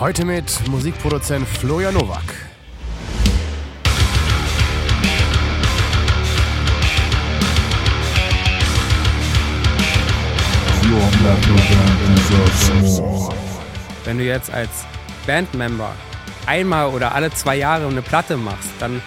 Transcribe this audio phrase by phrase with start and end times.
[0.00, 2.22] Heute mit Musikproduzent Florian Nowak.
[14.06, 14.70] Wenn du jetzt als
[15.26, 15.94] Bandmember
[16.46, 19.02] einmal oder alle zwei Jahre eine Platte machst, dann,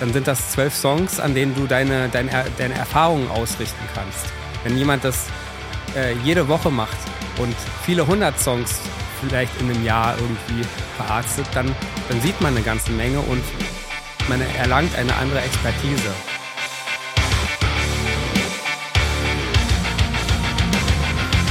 [0.00, 4.26] dann sind das zwölf Songs, an denen du deine, deine, deine Erfahrungen ausrichten kannst.
[4.64, 5.26] Wenn jemand das
[5.94, 6.98] äh, jede Woche macht
[7.38, 8.80] und viele hundert Songs
[9.20, 10.66] vielleicht in einem Jahr irgendwie
[10.96, 11.74] verarztet, dann,
[12.08, 13.42] dann sieht man eine ganze Menge und
[14.28, 16.10] man erlangt eine andere Expertise.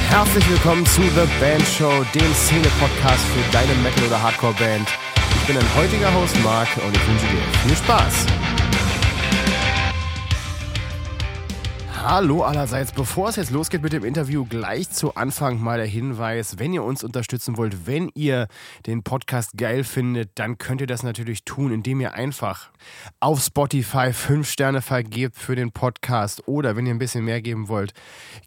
[0.09, 4.89] Herzlich willkommen zu The Band Show, dem Szene-Podcast für deine Metal- oder Hardcore-Band.
[5.35, 8.25] Ich bin dein heutiger Host Marc und ich wünsche dir viel Spaß.
[12.11, 12.91] Hallo allerseits.
[12.91, 16.83] Bevor es jetzt losgeht mit dem Interview, gleich zu Anfang mal der Hinweis, wenn ihr
[16.83, 18.47] uns unterstützen wollt, wenn ihr
[18.87, 22.71] den Podcast geil findet, dann könnt ihr das natürlich tun, indem ihr einfach
[23.19, 27.67] auf Spotify 5 Sterne vergebt für den Podcast oder wenn ihr ein bisschen mehr geben
[27.67, 27.93] wollt,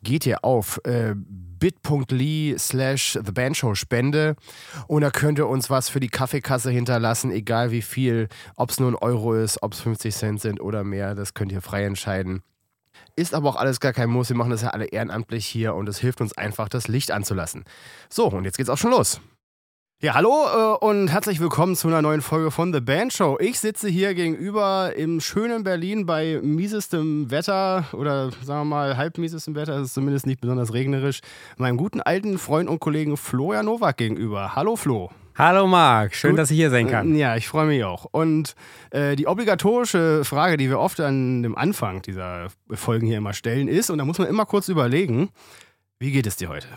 [0.03, 4.35] geht ihr auf äh, bit.ly slash thebandshow Spende
[4.89, 8.81] und da könnt ihr uns was für die Kaffeekasse hinterlassen, egal wie viel, ob es
[8.81, 11.85] nur ein Euro ist, ob es 50 Cent sind oder mehr, das könnt ihr frei
[11.85, 12.43] entscheiden.
[13.15, 14.31] Ist aber auch alles gar kein Muss.
[14.31, 17.65] Wir machen das ja alle ehrenamtlich hier und es hilft uns einfach, das Licht anzulassen.
[18.09, 19.21] So, und jetzt geht's auch schon los.
[20.01, 23.37] Ja, hallo äh, und herzlich willkommen zu einer neuen Folge von The Band Show.
[23.39, 29.19] Ich sitze hier gegenüber im schönen Berlin bei miesestem Wetter oder sagen wir mal halb
[29.19, 31.21] miesestem Wetter, es ist zumindest nicht besonders regnerisch,
[31.57, 34.57] meinem guten alten Freund und Kollegen Florian Nowak gegenüber.
[34.57, 35.13] Hallo Flo.
[35.35, 36.41] Hallo Marc, schön, Gut.
[36.41, 37.17] dass ich hier sein kann.
[37.17, 38.05] Ja, ich freue mich auch.
[38.11, 38.55] Und
[38.91, 43.67] äh, die obligatorische Frage, die wir oft an dem Anfang dieser Folgen hier immer stellen,
[43.67, 45.31] ist, und da muss man immer kurz überlegen,
[45.99, 46.69] wie geht es dir heute?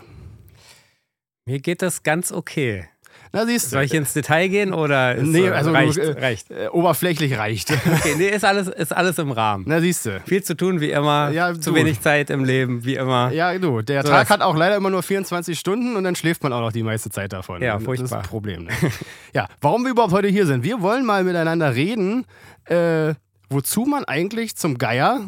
[1.44, 2.88] Mir geht das ganz okay.
[3.36, 3.70] Na, siehst du.
[3.76, 5.98] Soll ich ins Detail gehen oder ist, Nee, äh, also reicht?
[5.98, 6.50] äh, reicht.
[6.50, 7.70] Äh, oberflächlich reicht.
[7.86, 9.64] Okay, nee, ist alles, ist alles im Rahmen.
[9.68, 10.20] Na, siehst du.
[10.26, 11.76] Viel zu tun wie immer, Ja, zu du.
[11.76, 13.30] wenig Zeit im Leben wie immer.
[13.32, 16.42] Ja, du, der So, Tag hat auch leider immer nur 24 Stunden und dann schläft
[16.42, 17.60] man auch noch die meiste Zeit davon.
[17.62, 18.18] Ja, Das ist furchtbar.
[18.22, 18.64] das Problem.
[18.64, 18.70] Ne?
[19.34, 20.64] ja, warum wir überhaupt heute hier sind.
[20.64, 22.24] Wir wollen mal miteinander reden,
[22.64, 23.14] äh,
[23.50, 25.20] wozu man eigentlich zum Geier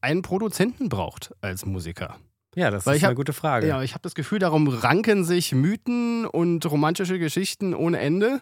[0.00, 2.16] einen Produzenten braucht als Musiker.
[2.56, 3.66] Ja, das Weil ist ich eine hab- gute Frage.
[3.66, 8.40] Ja, ich habe das Gefühl, darum ranken sich Mythen und romantische Geschichten ohne Ende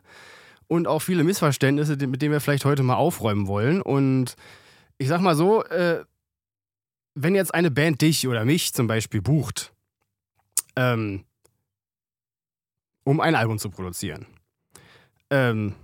[0.69, 3.81] und auch viele Missverständnisse, mit denen wir vielleicht heute mal aufräumen wollen.
[3.83, 4.37] Und
[4.99, 6.05] ich sag mal so, äh,
[7.15, 9.73] wenn jetzt eine Band dich oder mich zum Beispiel bucht,
[10.77, 11.25] ähm,
[13.05, 14.27] um ein Album zu produzieren,
[15.31, 15.75] ähm,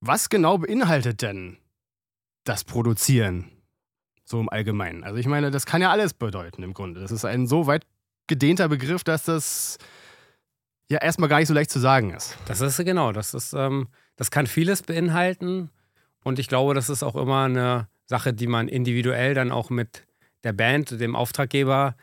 [0.00, 1.58] was genau beinhaltet denn
[2.44, 3.50] das Produzieren?
[4.32, 5.04] So im Allgemeinen.
[5.04, 7.02] Also ich meine, das kann ja alles bedeuten im Grunde.
[7.02, 7.84] Das ist ein so weit
[8.28, 9.76] gedehnter Begriff, dass das
[10.88, 12.38] ja erstmal gar nicht so leicht zu sagen ist.
[12.46, 15.68] Das ist genau, das ist, ähm, das kann vieles beinhalten
[16.24, 20.06] und ich glaube, das ist auch immer eine Sache, die man individuell dann auch mit
[20.44, 21.94] der Band, dem Auftraggeber,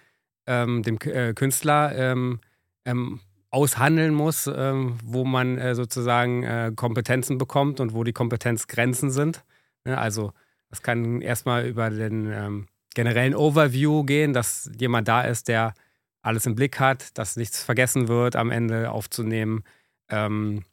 [0.45, 2.41] ähm, dem äh, Künstler ähm,
[2.85, 9.09] ähm, aushandeln muss, ähm, wo man äh, sozusagen äh, Kompetenzen bekommt und wo die Kompetenzgrenzen
[9.09, 9.43] sind.
[9.83, 10.31] Ne, also
[10.69, 15.73] das kann erstmal über den ähm, generellen Overview gehen, dass jemand da ist, der
[16.21, 19.63] alles im Blick hat, dass nichts vergessen wird am Ende aufzunehmen.
[20.09, 20.63] Ähm,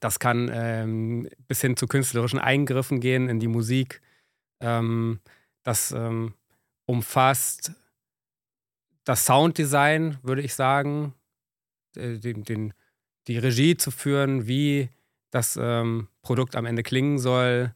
[0.00, 4.00] das kann ähm, bis hin zu künstlerischen Eingriffen gehen in die Musik.
[4.60, 5.20] Ähm,
[5.62, 6.34] das ähm,
[6.86, 7.72] umfasst
[9.04, 11.14] das Sounddesign, würde ich sagen,
[11.96, 12.74] äh, den, den,
[13.26, 14.90] die Regie zu führen, wie
[15.30, 17.74] das ähm, Produkt am Ende klingen soll.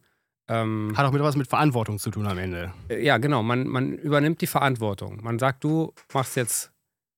[0.53, 2.73] Ähm, Hat auch mit was mit Verantwortung zu tun am Ende.
[2.89, 5.21] äh, ja, genau, man, man übernimmt die Verantwortung.
[5.23, 6.73] Man sagt, du machst jetzt,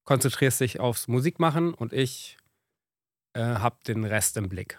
[0.04, 2.36] konzentrierst dich aufs Musikmachen und ich
[3.34, 4.78] äh, hab den Rest im Blick.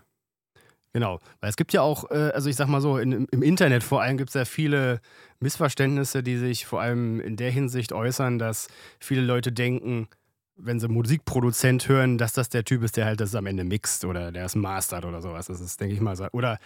[0.94, 1.20] Genau.
[1.42, 4.02] Weil es gibt ja auch, äh, also ich sag mal so, in, im Internet vor
[4.02, 5.02] allem gibt es ja viele
[5.42, 10.08] Missverständnisse, die sich vor allem in der Hinsicht äußern, dass viele Leute denken,
[10.56, 14.06] wenn sie Musikproduzent hören, dass das der Typ ist, der halt das am Ende mixt
[14.06, 15.48] oder der es mastert oder sowas.
[15.48, 16.28] Das ist, denke ich mal, so.
[16.32, 16.60] Oder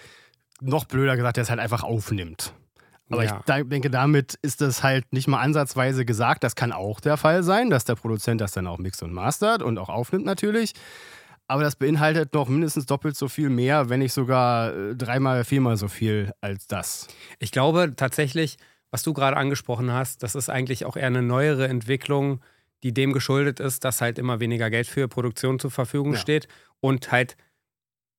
[0.61, 2.53] noch blöder gesagt, der es halt einfach aufnimmt.
[3.11, 3.38] Aber Ja.
[3.38, 6.44] ich da, denke, damit ist das halt nicht mal ansatzweise gesagt.
[6.44, 9.63] Das kann auch der Fall sein, dass der Produzent das dann auch mixt und mastert
[9.63, 10.73] und auch aufnimmt natürlich.
[11.47, 15.77] Aber das beinhaltet noch mindestens doppelt so viel mehr, wenn nicht sogar äh, dreimal, viermal
[15.77, 17.07] so viel als das.
[17.39, 18.57] Ich glaube tatsächlich,
[18.91, 22.41] was du gerade angesprochen hast, das ist eigentlich auch eher eine neuere Entwicklung,
[22.83, 26.19] die dem geschuldet ist, dass halt immer weniger Geld für Produktion zur Verfügung Ja.
[26.19, 26.47] steht
[26.81, 27.35] und halt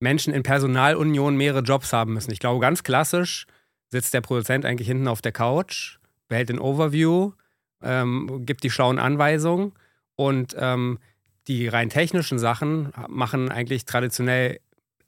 [0.01, 2.33] Menschen in Personalunion mehrere Jobs haben müssen.
[2.33, 3.47] Ich glaube, ganz klassisch
[3.89, 5.99] sitzt der Produzent eigentlich hinten auf der Couch,
[6.29, 7.33] behält den Overview,
[7.83, 9.73] ähm, gibt die schlauen Anweisungen
[10.17, 10.99] und ähm,
[11.49, 14.61] die rein technischen Sachen machen eigentlich traditionell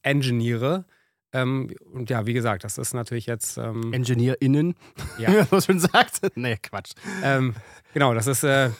[0.03, 0.85] Engineere.
[1.33, 3.56] Ähm, und ja, wie gesagt, das ist natürlich jetzt.
[3.56, 4.75] Ähm, EngineerInnen,
[5.19, 5.31] Ja.
[5.31, 6.21] wie man so schön sagt.
[6.35, 6.93] Nee, Quatsch.
[7.23, 7.55] ähm,
[7.94, 8.71] genau, das ist äh,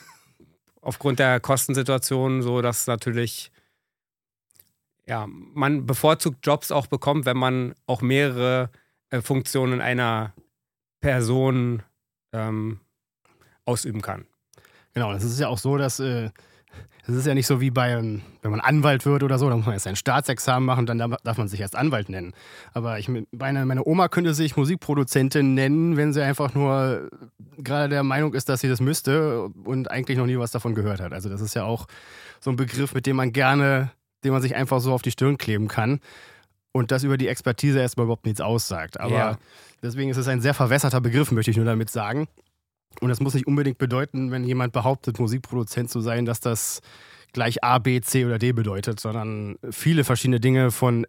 [0.81, 3.51] aufgrund der Kostensituation so, dass natürlich
[5.07, 8.71] ja, man bevorzugt Jobs auch bekommt, wenn man auch mehrere
[9.11, 10.33] äh, Funktionen einer
[11.01, 11.83] Person
[12.33, 12.81] ähm,
[13.65, 14.27] ausüben kann.
[14.95, 16.31] Genau, das ist ja auch so, dass äh,
[17.05, 19.59] es ist ja nicht so wie bei, ähm, wenn man Anwalt wird oder so, dann
[19.59, 22.33] muss man erst ein Staatsexamen machen, dann darf darf man sich erst Anwalt nennen.
[22.75, 27.11] Aber ich, meine, meine Oma könnte sich Musikproduzentin nennen, wenn sie einfach nur
[27.59, 31.01] gerade der Meinung ist, dass sie das müsste und eigentlich noch nie was davon gehört
[31.01, 31.13] hat.
[31.13, 31.87] Also das ist ja auch
[32.41, 33.91] so ein Begriff, mit dem man gerne,
[34.25, 36.01] den man sich einfach so auf die Stirn kleben kann
[36.73, 38.99] und das über die Expertise erstmal überhaupt nichts aussagt.
[39.01, 39.39] Aber Ja.
[39.83, 42.29] deswegen ist es ein sehr verwässerter Begriff, möchte ich nur damit sagen.
[43.01, 46.81] Und das muss nicht unbedingt bedeuten, wenn jemand behauptet, Musikproduzent zu sein, dass das
[47.33, 51.07] gleich A, B, C oder D bedeutet, sondern viele verschiedene Dinge von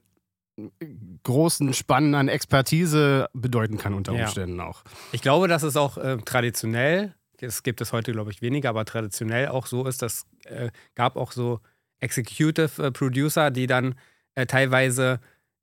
[1.23, 4.25] großen Spannen an Expertise bedeuten kann unter Ja.
[4.25, 4.83] Umständen auch.
[5.11, 8.85] Ich glaube, dass es auch äh, traditionell, das gibt es heute, glaube ich, weniger, aber
[8.85, 11.59] traditionell auch so ist, dass äh, gab auch so
[12.03, 13.95] Executive äh, Producer, die dann
[14.35, 15.19] äh, teilweise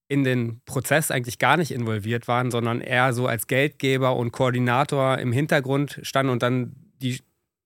[0.08, 5.18] in den Prozess eigentlich gar nicht involviert waren, sondern eher so als Geldgeber und Koordinator
[5.18, 7.20] im Hintergrund standen und dann die,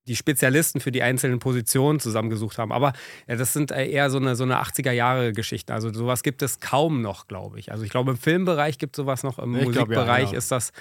[0.06, 2.71] die Spezialisten für die einzelnen Positionen zusammengesucht haben.
[2.71, 2.93] Aber
[3.26, 5.73] ja, das sind äh, eher so eine, so eine 80er-Jahre-Geschichten.
[5.73, 7.73] Also sowas gibt es kaum noch, glaube ich.
[7.73, 10.38] Also ich glaube, im Filmbereich gibt es sowas noch, im Ich glaub, ja, Musikbereich genau.
[10.38, 10.73] ist das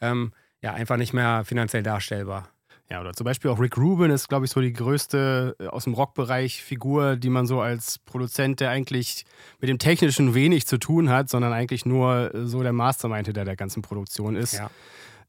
[0.00, 2.51] ähm, ja einfach nicht mehr finanziell darstellbar.
[2.92, 5.84] Ja, oder zum Beispiel auch Rick Rubin ist, glaube ich, so die größte äh, aus
[5.84, 9.24] dem Rockbereich Figur, die man so als Produzent, der eigentlich
[9.60, 13.46] mit dem Technischen wenig zu tun hat, sondern eigentlich nur äh, so der Mastermind hinter
[13.46, 14.52] der ganzen Produktion ist.
[14.52, 14.70] Ja.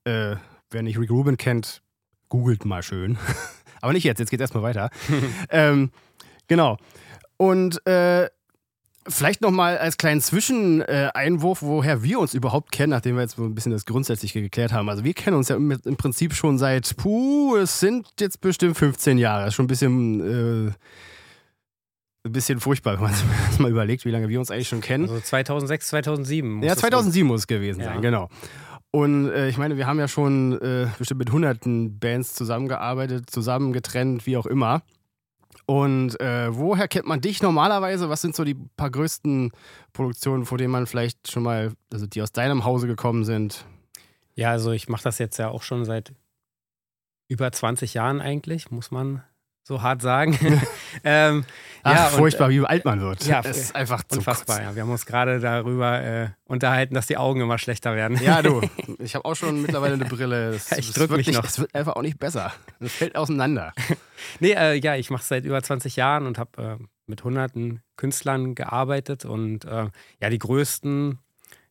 [0.04, 0.36] Äh,
[0.72, 1.82] wer nicht Rick Rubin kennt,
[2.28, 3.18] googelt mal schön.
[3.82, 4.90] Aber nicht jetzt, jetzt geht's erstmal weiter.
[5.50, 5.92] ähm,
[6.50, 6.76] genau.
[7.38, 8.28] Und äh,
[9.08, 13.56] vielleicht nochmal als kleinen Zwischeneinwurf, woher wir uns überhaupt kennen, nachdem wir jetzt so ein
[13.56, 14.90] bisschen das Grundsätzliche geklärt haben.
[14.90, 19.18] Also wir kennen uns ja im, Prinzip schon seit, puh, es sind jetzt bestimmt 15
[19.18, 19.48] Jahre.
[19.48, 20.20] Ist schon ein bisschen,
[20.70, 20.72] äh,
[22.26, 23.14] ein bisschen furchtbar, wenn man
[23.50, 25.10] sich mal überlegt, wie lange wir uns eigentlich schon kennen.
[25.10, 26.52] Also 2006, 2007.
[26.52, 27.88] muss Ja, es 2007 muss es gewesen Ja.
[27.94, 28.30] sein, genau.
[28.92, 33.74] Und äh, ich meine, wir haben ja schon äh, bestimmt mit hunderten Bands zusammengearbeitet, zusammen
[33.74, 34.84] getrennt, wie auch immer.
[35.66, 38.10] Und äh, woher kennt man dich normalerweise?
[38.10, 39.52] Was sind so die paar größten
[39.94, 43.66] Produktionen, vor denen man vielleicht schon mal, also die aus deinem Hause gekommen sind?
[44.36, 46.14] Ja, also ich mache das jetzt ja auch schon seit
[47.30, 49.24] über 20 Jahren eigentlich, muss man
[49.64, 50.38] so hart sagen.
[51.04, 51.46] ähm,
[51.86, 53.26] Ach, ja, und, furchtbar, wie alt man wird.
[53.26, 54.76] ja, es ist einfach zu Unfassbar, ja.
[54.76, 58.18] Wir haben uns gerade darüber äh, unterhalten, dass die Augen immer schlechter werden.
[58.22, 58.62] Ja, du,
[59.00, 60.52] ich habe auch schon mittlerweile eine Brille.
[60.52, 61.46] Es, Ja, ich es drück wird mich nicht, noch.
[61.46, 62.54] Es wird einfach auch nicht besser.
[62.80, 63.74] Es fällt auseinander.
[64.40, 67.82] Nee, äh, ja, ich mache es seit über 20 Jahren und habe äh, mit hunderten
[67.98, 69.90] Künstlern gearbeitet und äh,
[70.22, 71.20] ja, die größten,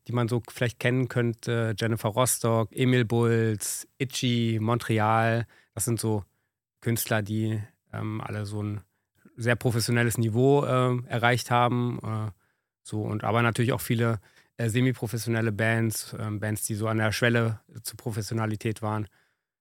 [0.09, 6.25] die man so vielleicht kennen könnte, Jennifer Rostock, Emil Bulls, Itchy, Montreal, das sind so
[6.83, 7.63] Künstler, die
[7.93, 8.81] ähm, alle so ein
[9.37, 11.99] sehr professionelles Niveau äh, erreicht haben.
[12.03, 12.31] Äh,
[12.83, 14.21] so und aber natürlich auch viele
[14.57, 19.07] äh, semi-professionelle Bands, ähm, Bands, die so an der Schwelle zur Professionalität waren.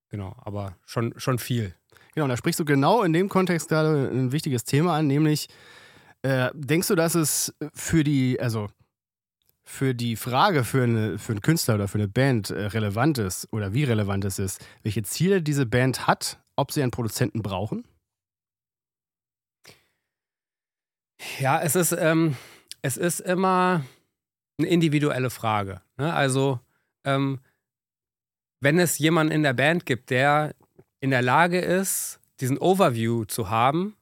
[0.09, 1.73] Genau, aber schon, schon viel.
[2.13, 5.47] Genau, da sprichst du genau in dem Kontext gerade ein wichtiges Thema an, nämlich
[6.23, 8.69] äh, denkst du, dass es für die, also
[9.63, 13.47] für die Frage für, eine, für einen Künstler oder für eine Band äh, relevant ist
[13.53, 17.85] oder wie relevant es ist, welche Ziele diese Band hat, ob sie einen Produzenten brauchen?
[21.39, 22.35] Ja, es ist, ähm,
[22.81, 23.83] es ist immer
[24.57, 25.81] eine individuelle Frage.
[25.97, 26.13] Ne?
[26.13, 26.59] Also,
[27.03, 27.39] ähm,
[28.59, 30.55] wenn es jemanden in der Band gibt, der
[30.99, 33.95] in der Lage ist, diesen Overview zu haben,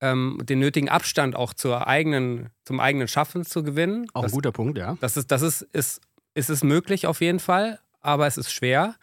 [0.00, 4.08] ähm, den nötigen Abstand auch zur eigenen, zum eigenen Schaffen zu gewinnen.
[4.12, 4.96] Auch das, ein guter Punkt, ja.
[5.00, 6.00] das ist, das ist, ist,
[6.34, 8.96] ist es möglich auf jeden Fall, aber es ist schwer.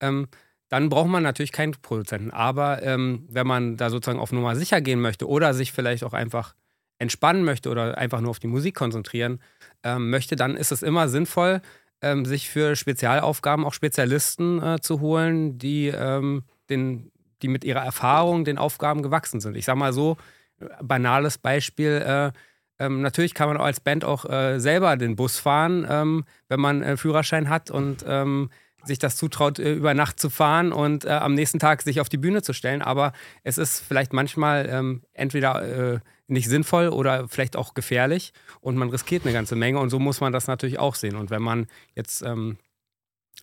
[0.00, 0.28] Ähm,
[0.74, 2.32] dann braucht man natürlich keinen Produzenten.
[2.32, 6.14] Aber ähm, wenn man da sozusagen auf Nummer sicher gehen möchte oder sich vielleicht auch
[6.14, 6.56] einfach
[6.98, 9.40] entspannen möchte oder einfach nur auf die Musik konzentrieren
[9.84, 11.60] ähm, möchte, dann ist es immer sinnvoll,
[12.02, 17.84] ähm, sich für Spezialaufgaben auch Spezialisten äh, zu holen, die, ähm, den, die mit ihrer
[17.84, 19.56] Erfahrung den Aufgaben gewachsen sind.
[19.56, 20.16] Ich sag mal so,
[20.58, 22.32] äh, banales Beispiel, äh,
[22.80, 26.82] ähm, natürlich kann man als Band auch äh, selber den Bus fahren, ähm, wenn man
[26.82, 28.50] einen Führerschein hat und ähm,
[28.86, 32.08] sich das zutraut, äh, über Nacht zu fahren und äh, am nächsten Tag sich auf
[32.08, 32.82] die Bühne zu stellen.
[32.82, 33.12] Aber
[33.42, 38.90] es ist vielleicht manchmal ähm, entweder äh, nicht sinnvoll oder vielleicht auch gefährlich und man
[38.90, 41.16] riskiert eine ganze Menge und so muss man das natürlich auch sehen.
[41.16, 42.58] Und wenn man jetzt, ähm,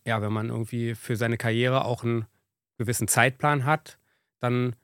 [0.06, 2.26] ja, wenn man irgendwie für seine Karriere auch einen
[2.78, 3.98] gewissen Zeitplan hat,
[4.40, 4.76] dann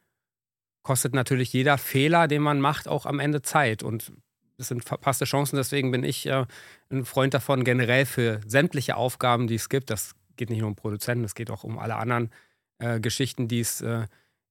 [0.84, 3.84] kostet natürlich jeder Fehler, den man macht, auch am Ende Zeit.
[3.84, 4.14] Und
[4.58, 5.56] das sind verpasste Chancen.
[5.56, 6.46] Deswegen bin ich äh,
[6.90, 9.90] ein Freund davon, generell für sämtliche Aufgaben, die es gibt.
[9.90, 12.32] Das geht nicht nur um Produzenten, es geht auch um alle anderen
[12.80, 14.08] äh, Geschichten, die es äh,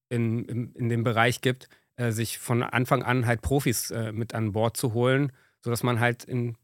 [0.08, 4.34] in, in, in, dem Bereich gibt, äh, sich von Anfang an halt Profis äh, mit
[4.34, 6.56] an Bord zu holen, sodass man halt in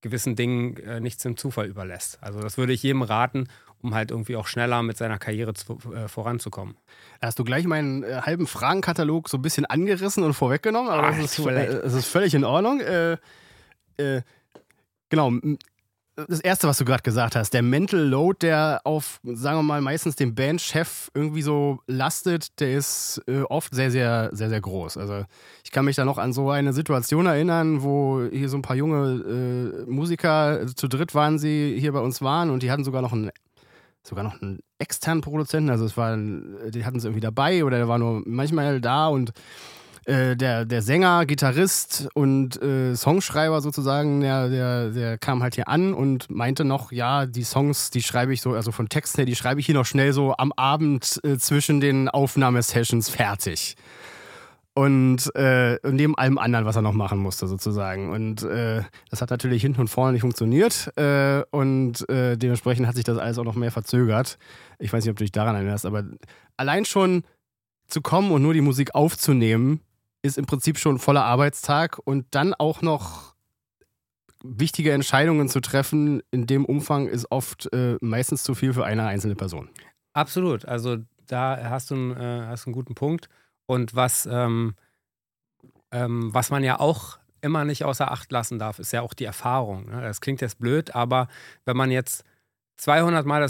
[0.00, 2.18] gewissen Dingen äh, nichts dem Zufall überlässt.
[2.22, 3.48] Also das würde ich jedem raten,
[3.80, 6.76] um halt irgendwie auch schneller mit seiner Karriere zu, äh, voranzukommen.
[7.20, 11.16] Da hast du gleich meinen halben Fragenkatalog so ein bisschen angerissen und vorweggenommen, aber Ach,
[11.16, 12.80] das, ist, ist, völlig in Ordnung.
[15.08, 15.30] Genau,
[16.14, 19.80] das Erste, was du gerade gesagt hast, der Mental Load, der auf, sagen wir mal,
[19.80, 24.98] meistens dem Bandchef irgendwie so lastet, der ist äh, oft sehr, sehr, sehr, sehr groß.
[24.98, 25.24] Also
[25.64, 28.76] ich kann mich da noch an so eine Situation erinnern, wo hier so ein paar
[28.76, 33.00] junge äh, Musiker, zu dritt waren sie, hier bei uns waren und die hatten sogar
[33.02, 33.30] noch einen
[34.04, 35.70] sogar noch einen externen Produzenten.
[35.70, 39.32] Also es war, die hatten es irgendwie dabei oder der war nur manchmal da und
[40.04, 45.68] äh, der, der Sänger, Gitarrist und äh, Songschreiber sozusagen, der, der, der kam halt hier
[45.68, 49.26] an und meinte noch, ja, die Songs, die schreibe ich so, also von Texten her,
[49.26, 53.76] die schreibe ich hier noch schnell so am Abend äh, zwischen den Aufnahmesessions fertig
[54.74, 58.10] und äh, neben allem anderen, was er noch machen musste, sozusagen.
[58.10, 60.90] Und äh, das hat natürlich hinten und vorne nicht funktioniert
[61.50, 64.38] und dementsprechend hat sich das alles auch noch mehr verzögert.
[64.78, 66.04] Ich weiß nicht, ob du dich daran erinnerst, aber
[66.56, 67.22] allein schon
[67.86, 69.80] zu kommen und nur die Musik aufzunehmen,
[70.22, 73.34] ist im Prinzip schon voller Arbeitstag und dann auch noch
[74.42, 79.06] wichtige Entscheidungen zu treffen in dem Umfang ist oft äh, meistens zu viel für eine
[79.06, 79.70] einzelne Person.
[80.14, 80.64] Absolut.
[80.64, 83.28] Also da hast du, einen, äh, hast einen guten Punkt.
[83.66, 84.74] Und was, ähm,
[85.92, 89.24] ähm, was man ja auch immer nicht außer Acht lassen darf, ist ja auch die
[89.24, 89.86] Erfahrung.
[89.86, 90.02] Ne?
[90.02, 91.28] Das klingt jetzt blöd, aber
[91.64, 92.24] wenn man jetzt
[92.76, 93.42] 200 Mal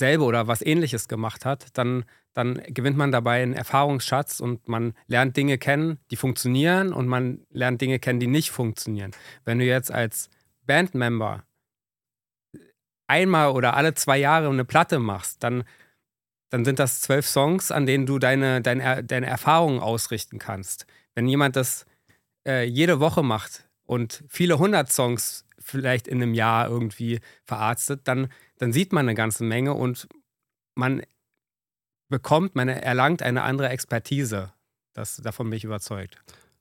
[0.00, 4.94] dasselbe oder was ähnliches gemacht hat, dann, dann gewinnt man dabei einen Erfahrungsschatz und man
[5.06, 9.12] lernt Dinge kennen, die funktionieren und man lernt Dinge kennen, die nicht funktionieren.
[9.44, 10.30] Wenn du jetzt als
[10.66, 11.44] Bandmember
[13.06, 15.64] einmal oder alle zwei Jahre eine Platte machst, dann
[16.52, 20.84] dann sind das zwölf Songs, an denen du deine, deine, deine Erfahrungen ausrichten kannst.
[21.14, 21.86] Wenn jemand das
[22.44, 28.32] äh, jede Woche macht und viele hundert Songs vielleicht in einem Jahr irgendwie verarztet, dann,
[28.60, 30.06] dann sieht man eine ganze Menge und
[30.74, 31.02] man
[32.10, 34.52] bekommt, man erlangt eine andere Expertise.
[34.92, 36.16] Das, davon bin ich überzeugt.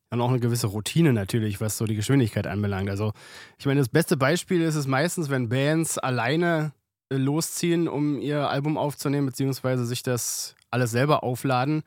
[0.10, 2.89] Und auch eine gewisse Routine natürlich, was so die Geschwindigkeit anbelangt.
[2.89, 3.13] Also,
[3.58, 6.72] ich meine, das beste Beispiel ist es meistens, wenn Bands alleine
[7.12, 11.84] losziehen, um ihr Album aufzunehmen, beziehungsweise sich das alles selber aufladen,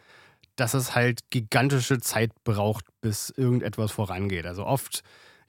[0.56, 4.44] dass es halt gigantische Zeit braucht, bis irgendetwas vorangeht.
[4.44, 5.02] Also oft,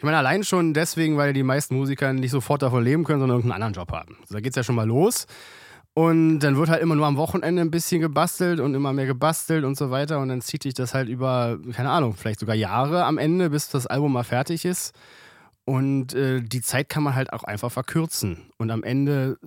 [0.03, 3.37] ich meine, allein schon deswegen, weil die meisten Musiker nicht sofort davon leben können, sondern
[3.37, 4.17] irgendeinen anderen Job haben.
[4.19, 5.27] Also da geht es ja schon mal los.
[5.93, 9.63] Und dann wird halt immer nur am Wochenende ein bisschen gebastelt und immer mehr gebastelt
[9.63, 10.19] und so weiter.
[10.19, 13.69] Und dann zieht sich das halt über, keine Ahnung, vielleicht sogar Jahre am Ende, bis
[13.69, 14.93] das Album mal fertig ist.
[15.63, 18.51] Und äh, die Zeit kann man halt auch einfach verkürzen.
[18.57, 19.37] Und am Ende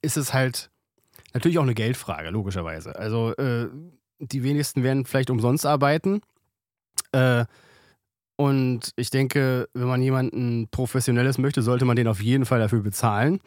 [0.00, 0.70] ist es halt
[1.34, 2.98] natürlich auch eine Geldfrage, logischerweise.
[2.98, 3.68] Also äh,
[4.18, 6.22] die wenigsten werden vielleicht umsonst arbeiten.
[7.12, 7.44] Äh,
[8.40, 12.80] und ich denke, wenn man jemanden Professionelles möchte, sollte man den auf jeden Fall dafür
[12.80, 13.38] bezahlen.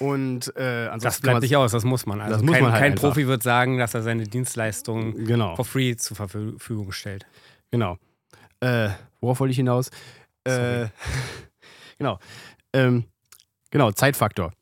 [0.00, 2.20] Und äh, das bleibt nicht aus, das muss man.
[2.20, 5.54] Also kein, man halt kein Profi wird sagen, dass er seine Dienstleistungen genau.
[5.54, 7.26] for free zur Verfügung stellt.
[7.70, 7.96] Genau.
[8.58, 8.88] Äh,
[9.20, 9.88] worauf wollte ich hinaus?
[10.42, 10.88] Äh,
[11.98, 12.18] genau.
[12.72, 13.04] Ähm,
[13.70, 14.52] genau, Zeitfaktor.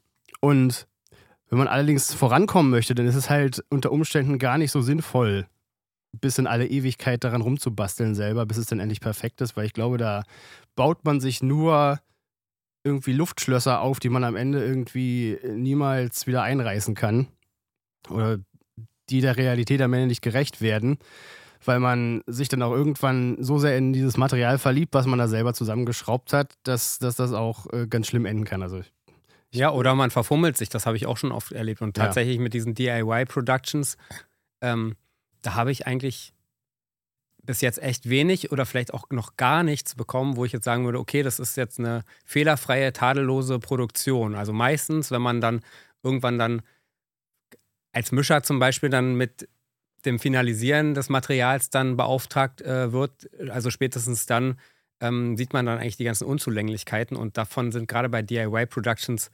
[0.40, 0.86] Und
[1.48, 5.46] wenn man allerdings vorankommen möchte, dann ist es halt unter Umständen gar nicht so sinnvoll,
[6.20, 9.72] bis in alle Ewigkeit daran rumzubasteln selber, bis es dann endlich perfekt ist, weil ich
[9.72, 10.24] glaube, da
[10.74, 12.00] baut man sich nur
[12.84, 17.26] irgendwie Luftschlösser auf, die man am Ende irgendwie niemals wieder einreißen kann.
[18.08, 18.38] Oder
[19.10, 20.98] die der Realität am Ende nicht gerecht werden,
[21.64, 25.28] weil man sich dann auch irgendwann so sehr in dieses Material verliebt, was man da
[25.28, 28.62] selber zusammengeschraubt hat, dass, dass das auch äh, ganz schlimm enden kann.
[28.62, 28.82] Also
[29.52, 31.82] ja, oder man verfummelt sich, das habe ich auch schon oft erlebt.
[31.82, 32.42] Und tatsächlich ja.
[32.42, 33.96] mit diesen DIY-Productions,
[34.60, 34.96] ähm,
[35.46, 36.32] da habe ich eigentlich
[37.44, 40.84] bis jetzt echt wenig oder vielleicht auch noch gar nichts bekommen, wo ich jetzt sagen
[40.84, 44.34] würde, okay, das ist jetzt eine fehlerfreie, tadellose Produktion.
[44.34, 45.60] Also meistens, wenn man dann
[46.02, 46.62] irgendwann dann
[47.92, 49.48] als Mischer zum Beispiel dann mit
[50.04, 54.58] dem Finalisieren des Materials dann beauftragt äh, wird, also spätestens dann
[55.00, 59.30] ähm, sieht man dann eigentlich die ganzen Unzulänglichkeiten und davon sind gerade bei DIY Productions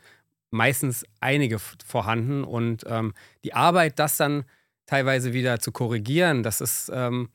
[0.50, 3.14] meistens einige vorhanden und ähm,
[3.44, 4.44] die Arbeit, das dann
[4.92, 7.30] teilweise wieder zu korrigieren, das ist, ähm,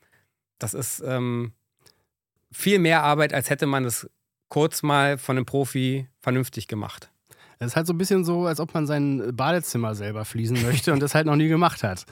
[0.60, 1.52] das ist ähm,
[2.52, 4.08] viel mehr Arbeit, als hätte man es
[4.48, 7.10] kurz mal von einem Profi vernünftig gemacht.
[7.58, 10.92] Es ist halt so ein bisschen so, als ob man sein Badezimmer selber fließen möchte
[10.92, 12.06] und das halt noch nie gemacht hat.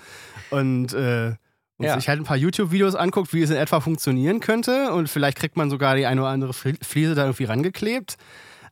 [0.51, 1.35] Und äh,
[1.79, 1.95] und ja.
[1.95, 5.59] sich halt ein paar YouTube-Videos anguckt, wie es in etwa funktionieren könnte und vielleicht kriegt
[5.59, 8.17] man sogar die eine oder andere Fliese da irgendwie rangeklebt.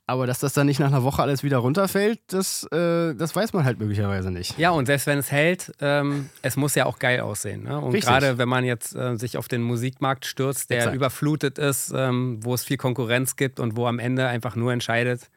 [0.06, 3.54] Aber dass das dann nicht nach einer Woche alles wieder runterfällt, das, äh, das weiß
[3.54, 4.58] man halt möglicherweise nicht.
[4.58, 7.62] Ja, und selbst wenn es hält, ähm, es muss ja auch geil aussehen.
[7.62, 7.80] Ne?
[7.80, 10.96] Und gerade wenn man jetzt äh, sich auf den Musikmarkt stürzt, der Exakt.
[10.96, 15.30] überflutet ist, ähm, wo es viel Konkurrenz gibt und wo am Ende einfach nur entscheidet,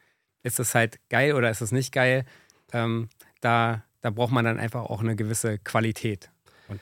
[0.43, 2.25] ist es halt geil oder ist es nicht geil,
[2.73, 3.07] ähm,
[3.39, 6.29] da, da braucht man dann einfach auch eine gewisse Qualität.
[6.67, 6.81] Und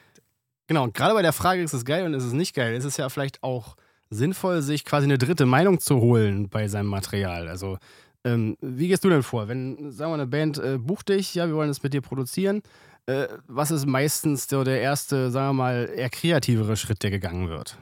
[0.65, 2.85] genau, und gerade bei der Frage, ist es geil und ist es nicht geil, ist
[2.85, 3.75] es ja vielleicht auch
[4.15, 7.47] sinnvoll, sich quasi eine dritte Meinung zu holen bei seinem Material.
[7.47, 7.77] Also,
[8.23, 9.47] ähm, wie gehst du denn vor?
[9.47, 12.61] Wenn, sagen wir, eine Band äh, bucht dich, ja, wir wollen das mit dir produzieren.
[13.05, 17.49] Äh, was ist meistens so der erste, sagen wir mal, eher kreativere Schritt, der gegangen
[17.49, 17.77] wird?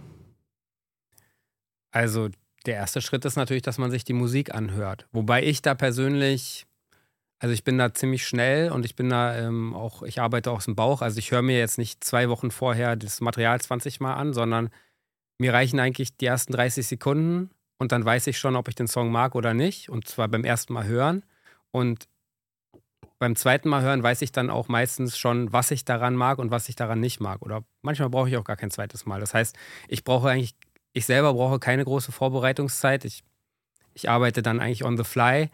[1.91, 2.29] Also,
[2.65, 5.07] der erste Schritt ist natürlich, dass man sich die Musik anhört.
[5.11, 6.65] Wobei ich da persönlich,
[7.39, 10.65] also ich bin da ziemlich schnell und ich bin da ähm, auch, ich arbeite aus
[10.65, 11.01] dem Bauch.
[11.01, 14.69] Also ich höre mir jetzt nicht zwei Wochen vorher das Material 20 Mal an, sondern
[15.39, 18.87] mir reichen eigentlich die ersten 30 Sekunden und dann weiß ich schon, ob ich den
[18.87, 19.89] Song mag oder nicht.
[19.89, 21.23] Und zwar beim ersten Mal hören.
[21.71, 22.07] Und
[23.19, 26.51] beim zweiten Mal hören weiß ich dann auch meistens schon, was ich daran mag und
[26.51, 27.41] was ich daran nicht mag.
[27.41, 29.19] Oder manchmal brauche ich auch gar kein zweites Mal.
[29.19, 30.55] Das heißt, ich brauche eigentlich,
[30.93, 33.05] ich selber brauche keine große Vorbereitungszeit.
[33.05, 33.23] Ich,
[33.93, 35.49] ich arbeite dann eigentlich on the fly.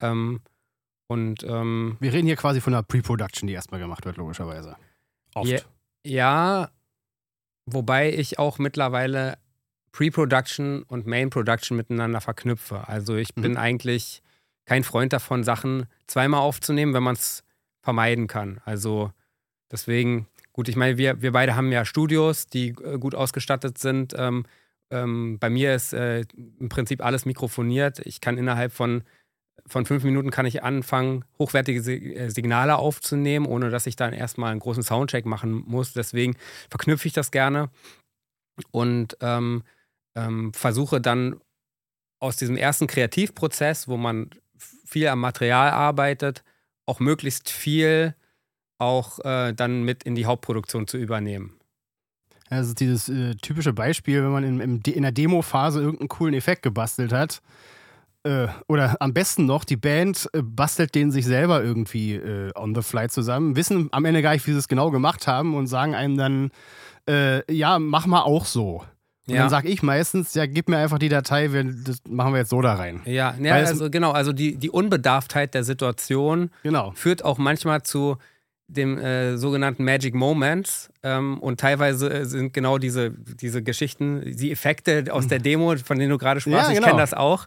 [0.00, 0.40] Ähm,
[1.06, 4.76] und ähm, wir reden hier quasi von einer Pre-Production, die erstmal gemacht wird, logischerweise.
[5.34, 5.50] Oft.
[5.50, 5.60] Ja,
[6.06, 6.70] ja,
[7.66, 9.38] Wobei ich auch mittlerweile
[9.92, 12.88] Pre-Production und Main-Production miteinander verknüpfe.
[12.88, 13.42] Also ich mhm.
[13.42, 14.22] bin eigentlich
[14.64, 17.44] kein Freund davon, Sachen zweimal aufzunehmen, wenn man es
[17.80, 18.60] vermeiden kann.
[18.64, 19.12] Also
[19.70, 24.14] deswegen, gut, ich meine, wir, wir beide haben ja Studios, die äh, gut ausgestattet sind.
[24.16, 24.44] Ähm,
[24.90, 26.24] ähm, bei mir ist äh,
[26.58, 28.00] im Prinzip alles mikrofoniert.
[28.00, 29.04] Ich kann innerhalb von
[29.66, 34.50] von fünf Minuten kann ich anfangen, hochwertige äh, Signale aufzunehmen, ohne dass ich dann erstmal
[34.50, 35.92] einen großen Soundcheck machen muss.
[35.92, 36.36] Deswegen
[36.68, 37.70] verknüpfe ich das gerne
[38.70, 39.62] und ähm,
[40.16, 41.40] ähm, versuche dann
[42.20, 44.30] aus diesem ersten Kreativprozess, wo man
[44.84, 46.44] viel am Material arbeitet,
[46.86, 48.14] auch möglichst viel
[48.78, 51.58] auch äh, dann mit in die Hauptproduktion zu übernehmen.
[52.50, 57.12] Also dieses äh, typische Beispiel, wenn man in, in der Demo-Phase irgendeinen coolen Effekt gebastelt
[57.12, 57.40] hat
[58.24, 62.74] äh, oder am besten noch, die Band äh, bastelt den sich selber irgendwie äh, on
[62.74, 65.66] the fly zusammen, wissen am Ende gar nicht, wie sie es genau gemacht haben und
[65.66, 66.50] sagen einem dann,
[67.08, 68.82] äh, ja, mach mal auch so.
[69.26, 69.42] Und ja.
[69.42, 72.50] dann sage ich meistens, ja, gib mir einfach die Datei, wir, das machen wir jetzt
[72.50, 73.00] so da rein.
[73.06, 76.92] Ja, ja also genau, also die, die Unbedarftheit der Situation genau.
[76.94, 78.16] führt auch manchmal zu
[78.68, 80.90] dem äh, sogenannten Magic Moments.
[81.02, 86.10] Ähm, und teilweise sind genau diese, diese Geschichten, die Effekte aus der Demo, von denen
[86.10, 86.80] du gerade sprachst, ja, genau.
[86.80, 87.46] ich kenne das auch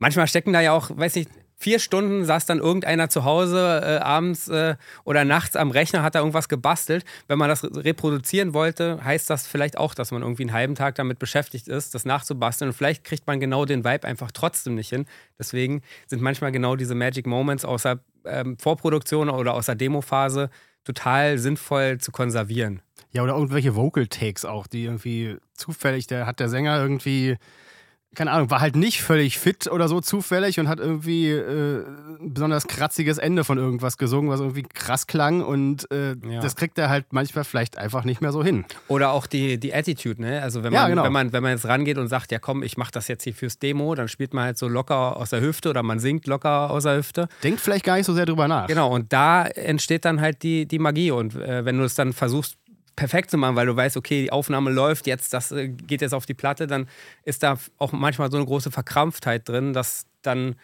[0.00, 3.98] manchmal stecken da ja auch, weiß nicht, vier Stunden saß dann irgendeiner zu Hause äh,
[3.98, 7.04] abends äh, oder nachts am Rechner, hat da irgendwas gebastelt.
[7.28, 10.94] Wenn man das reproduzieren wollte, heißt das vielleicht auch, dass man irgendwie einen halben Tag
[10.94, 12.70] damit beschäftigt ist, das nachzubasteln.
[12.70, 15.04] Und vielleicht kriegt man genau den Vibe einfach trotzdem nicht hin.
[15.38, 20.48] Deswegen sind manchmal genau diese Magic Moments außer ähm, Vorproduktion oder außer Demophase
[20.84, 22.80] total sinnvoll zu konservieren.
[23.12, 27.36] Ja, oder irgendwelche Vocal Takes auch, die irgendwie zufällig, der hat der Sänger irgendwie
[28.14, 31.84] keine Ahnung, war halt nicht völlig fit oder so zufällig und hat irgendwie äh,
[32.20, 36.40] ein besonders kratziges Ende von irgendwas gesungen, was irgendwie krass klang und äh, ja.
[36.40, 38.64] das kriegt er halt manchmal vielleicht einfach nicht mehr so hin.
[38.88, 40.42] Oder auch die, die Attitude, ne?
[40.42, 41.04] Also wenn man, ja, genau.
[41.04, 43.34] wenn, man, wenn man jetzt rangeht und sagt, ja komm, ich mach das jetzt hier
[43.34, 46.70] fürs Demo, dann spielt man halt so locker aus der Hüfte oder man singt locker
[46.70, 47.28] aus der Hüfte.
[47.44, 48.66] Denkt vielleicht gar nicht so sehr drüber nach.
[48.66, 52.12] Genau, und da entsteht dann halt die, die Magie und äh, wenn du es dann
[52.12, 52.56] versuchst,
[52.96, 56.14] perfekt zu machen, weil du weißt, okay, die Aufnahme läuft jetzt, das äh, geht jetzt
[56.14, 56.88] auf die Platte, dann
[57.24, 60.56] ist da auch manchmal so eine große Verkrampftheit drin, dass dann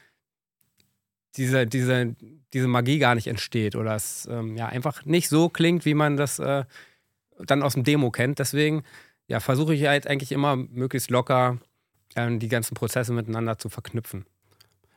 [1.37, 2.17] diese, diese,
[2.53, 6.17] diese Magie gar nicht entsteht oder es ähm, ja, einfach nicht so klingt, wie man
[6.17, 6.65] das äh,
[7.39, 8.39] dann aus dem Demo kennt.
[8.39, 8.83] Deswegen
[9.29, 11.59] ja, versuche ich halt eigentlich immer möglichst locker
[12.15, 14.25] äh, die ganzen Prozesse miteinander zu verknüpfen.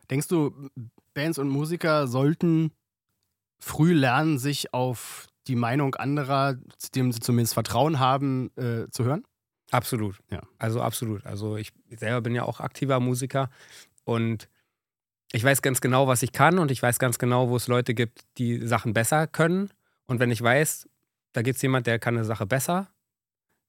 [0.10, 0.70] Denkst du,
[1.14, 2.72] Bands und Musiker sollten
[3.60, 6.58] früh lernen, sich auf die Meinung anderer,
[6.96, 9.26] dem sie zumindest Vertrauen haben, äh, zu hören?
[9.72, 10.20] Absolut.
[10.32, 10.42] Ja.
[10.58, 11.26] Also absolut.
[11.26, 13.50] Also ich selber bin ja auch aktiver Musiker
[14.04, 14.48] und
[15.32, 17.94] ich weiß ganz genau, was ich kann und ich weiß ganz genau, wo es Leute
[17.94, 19.70] gibt, die Sachen besser können.
[20.08, 20.88] Und wenn ich weiß,
[21.34, 22.88] da gibt es jemand, der kann eine Sache besser,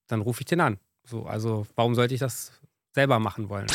[0.06, 0.78] dann rufe ich den an.
[1.04, 2.52] So, also warum sollte ich das
[2.94, 3.66] selber machen wollen?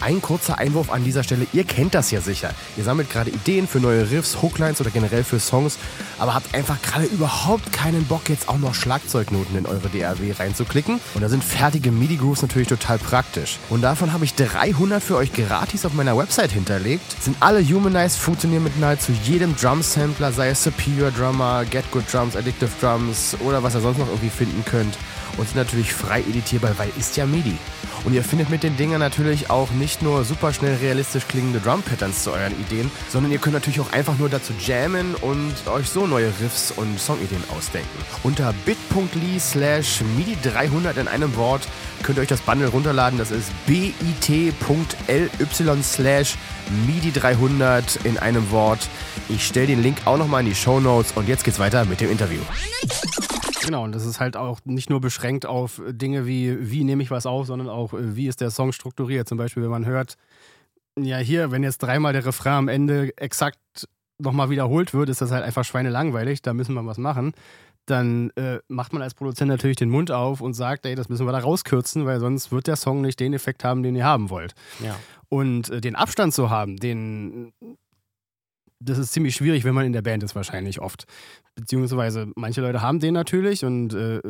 [0.00, 1.46] Ein kurzer Einwurf an dieser Stelle.
[1.52, 2.50] Ihr kennt das ja sicher.
[2.76, 5.78] Ihr sammelt gerade Ideen für neue Riffs, Hooklines oder generell für Songs,
[6.18, 11.00] aber habt einfach gerade überhaupt keinen Bock, jetzt auch noch Schlagzeugnoten in eure DAW reinzuklicken.
[11.14, 13.58] Und da sind fertige MIDI-Grooves natürlich total praktisch.
[13.70, 17.22] Und davon habe ich 300 für euch gratis auf meiner Website hinterlegt.
[17.22, 22.36] Sind alle humanized, funktionieren mit nahezu jedem Drum-Sampler, sei es Superior Drummer, Get Good Drums,
[22.36, 24.96] Addictive Drums oder was ihr sonst noch irgendwie finden könnt.
[25.36, 27.56] Und sind natürlich frei editierbar, weil ist ja MIDI.
[28.04, 32.22] Und ihr findet mit den Dingern natürlich auch nicht nur super schnell realistisch klingende Drum-Patterns
[32.22, 36.06] zu euren Ideen, sondern ihr könnt natürlich auch einfach nur dazu jammen und euch so
[36.06, 37.88] neue Riffs und Songideen ausdenken.
[38.22, 41.68] Unter bit.ly slash MIDI300 in einem Wort
[42.02, 43.18] könnt ihr euch das Bundle runterladen.
[43.18, 44.62] Das ist bit.ly
[45.82, 46.36] slash
[46.86, 48.88] MIDI300 in einem Wort.
[49.28, 52.00] Ich stelle den Link auch nochmal in die Show Notes und jetzt geht's weiter mit
[52.00, 52.40] dem Interview.
[53.68, 57.10] Genau, und das ist halt auch nicht nur beschränkt auf Dinge wie, wie nehme ich
[57.10, 59.28] was auf, sondern auch, äh, wie ist der Song strukturiert.
[59.28, 60.16] Zum Beispiel, wenn man hört,
[60.98, 63.58] ja, hier, wenn jetzt dreimal der Refrain am Ende exakt
[64.16, 67.34] nochmal wiederholt wird, ist das halt einfach schweinelangweilig, da müssen wir was machen.
[67.84, 71.26] Dann äh, macht man als Produzent natürlich den Mund auf und sagt, ey, das müssen
[71.26, 74.30] wir da rauskürzen, weil sonst wird der Song nicht den Effekt haben, den ihr haben
[74.30, 74.54] wollt.
[74.82, 74.96] Ja.
[75.28, 77.52] Und äh, den Abstand zu haben, den
[78.80, 81.06] das ist ziemlich schwierig, wenn man in der Band ist, wahrscheinlich oft.
[81.54, 84.20] Beziehungsweise manche Leute haben den natürlich und äh,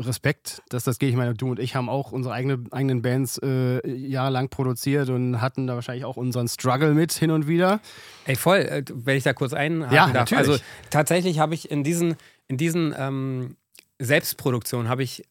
[0.00, 1.10] Respekt, dass das geht.
[1.10, 5.40] Ich meine, du und ich haben auch unsere eigene, eigenen Bands äh, jahrelang produziert und
[5.40, 7.80] hatten da wahrscheinlich auch unseren Struggle mit hin und wieder.
[8.24, 10.30] Ey, voll, äh, wenn ich da kurz einhaken Ja, darf.
[10.30, 10.48] natürlich.
[10.50, 13.56] Also tatsächlich habe ich in diesen, in diesen ähm,
[13.98, 15.24] Selbstproduktionen habe ich,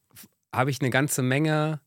[0.54, 1.80] habe ich eine ganze Menge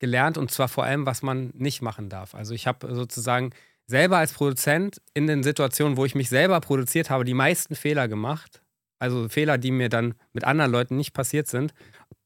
[0.00, 2.34] gelernt und zwar vor allem, was man nicht machen darf.
[2.34, 3.50] Also ich habe sozusagen
[3.86, 8.08] selber als Produzent in den Situationen, wo ich mich selber produziert habe, die meisten Fehler
[8.08, 8.62] gemacht.
[8.98, 11.74] Also Fehler, die mir dann mit anderen Leuten nicht passiert sind.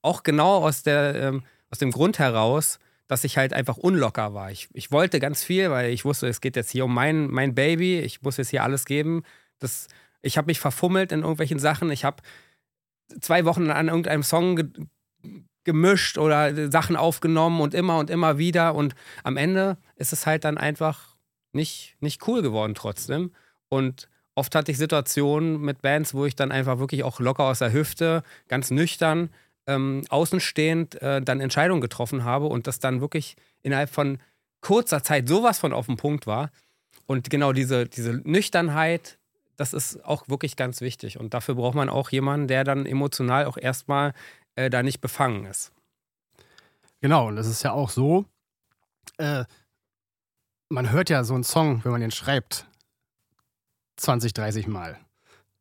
[0.03, 4.51] Auch genau aus, der, ähm, aus dem Grund heraus, dass ich halt einfach unlocker war.
[4.51, 7.55] Ich, ich wollte ganz viel, weil ich wusste, es geht jetzt hier um mein, mein
[7.55, 7.99] Baby.
[8.01, 9.23] Ich muss jetzt hier alles geben.
[9.59, 9.89] Das,
[10.23, 11.91] ich habe mich verfummelt in irgendwelchen Sachen.
[11.91, 12.23] Ich habe
[13.21, 14.69] zwei Wochen an irgendeinem Song ge
[15.65, 18.75] gemischt oder Sachen aufgenommen und immer und immer wieder.
[18.75, 21.18] Und am Ende ist es halt dann einfach
[21.53, 23.33] nicht, nicht cool geworden trotzdem.
[23.69, 27.59] Und oft hatte ich Situationen mit Bands, wo ich dann einfach wirklich auch locker aus
[27.59, 29.31] der Hüfte, ganz nüchtern,
[29.67, 34.19] ähm, außenstehend äh, dann Entscheidungen getroffen habe und das dann wirklich innerhalb von
[34.61, 36.51] kurzer Zeit sowas von auf dem Punkt war.
[37.07, 39.19] Und genau diese, diese Nüchternheit,
[39.57, 41.19] das ist auch wirklich ganz wichtig.
[41.19, 44.15] Und dafür braucht man auch jemanden, der dann emotional auch erstmal
[44.55, 45.73] äh, da nicht befangen ist.
[47.01, 48.25] Genau, und das ist ja auch so,
[49.19, 49.45] äh,
[50.69, 52.67] man hört ja so einen Song, wenn man den schreibt,
[53.97, 54.99] 20, 30 Mal.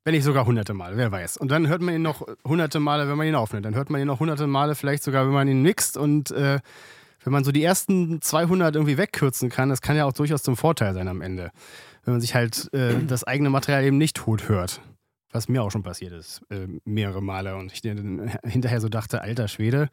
[0.04, 1.38] Wenn nicht sogar hunderte Male, wer weiß.
[1.38, 3.65] Und dann hört man ihn noch hunderte Male, wenn man ihn aufnimmt.
[3.65, 5.98] Dann hört man ihn noch hunderte Male, vielleicht sogar, wenn man ihn mixt.
[5.98, 6.60] Und äh,
[7.24, 10.56] wenn man so die ersten 200 irgendwie wegkürzen kann, das kann ja auch durchaus zum
[10.56, 11.52] Vorteil sein am Ende.
[12.06, 14.82] Wenn man sich halt äh, das eigene Material eben nicht tot hört.
[15.34, 17.58] Was mir auch schon passiert ist, äh, mehrere Male.
[17.58, 19.89] Und ich hinterher so dachte, alter Schwede,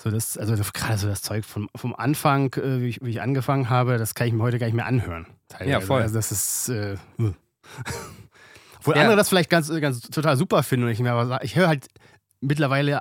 [0.00, 3.20] so das, also gerade so das Zeug vom, vom Anfang, äh, wie, ich, wie ich
[3.22, 5.26] angefangen habe, das kann ich mir heute gar nicht mehr anhören.
[5.48, 5.70] Teilweise.
[5.70, 6.02] Ja, voll.
[6.02, 6.68] Also das ist.
[6.68, 7.32] Äh, uh.
[8.78, 9.02] Obwohl Ja.
[9.02, 11.68] andere das vielleicht ganz, ganz total super finden und ich mir aber sag- ich höre
[11.68, 11.88] halt
[12.40, 13.00] mittlerweile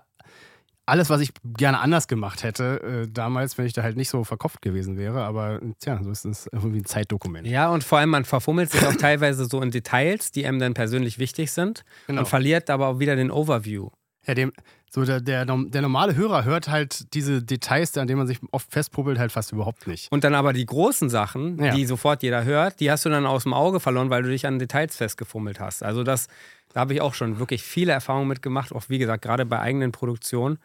[0.88, 4.24] alles, was ich gerne anders gemacht hätte, äh, damals, wenn ich da halt nicht so
[4.24, 5.24] verkopft gewesen wäre.
[5.24, 7.48] Aber tja, so ist es irgendwie ein Zeitdokument.
[7.48, 10.76] Ja, und vor allem, man verfummelt sich auch teilweise so in Details, die einem dann
[10.76, 12.22] persönlich wichtig sind Genau.
[12.22, 13.90] und verliert aber auch wieder den Overview.
[14.28, 14.54] Ja, dem,
[14.96, 18.72] so der, der, der normale Hörer hört halt diese Details, an denen man sich oft
[18.72, 20.12] festpuppelt, halt fast überhaupt nicht.
[20.12, 21.76] Und dann aber die großen Sachen, Ja.
[21.76, 24.48] die sofort jeder hört, die hast du dann aus dem Auge verloren, weil du dich
[24.48, 25.84] an Details festgefummelt hast.
[25.84, 26.28] Also das,
[26.74, 29.92] da habe ich auch schon wirklich viele Erfahrungen mitgemacht, auch wie gesagt, gerade bei eigenen
[29.92, 30.58] Produktionen.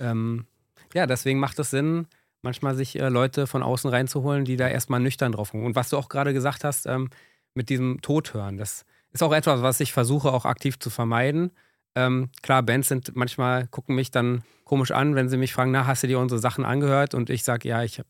[0.00, 0.44] Ähm,
[0.92, 2.06] ja, deswegen macht es Sinn,
[2.42, 5.66] manchmal sich äh, Leute von außen reinzuholen, die da erstmal nüchtern drauf gucken.
[5.66, 7.10] Und was du auch gerade gesagt hast, ähm,
[7.54, 11.50] mit diesem Tothören, das ist auch etwas, was ich versuche auch aktiv zu vermeiden.
[11.98, 15.86] Ähm, klar, Bands sind manchmal, gucken mich dann komisch an, wenn sie mich fragen, na,
[15.86, 17.12] hast du dir unsere Sachen angehört?
[17.12, 18.08] Und ich sage, ja, ich habe